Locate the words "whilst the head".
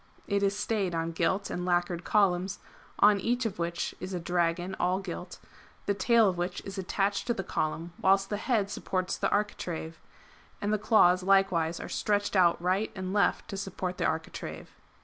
8.01-8.71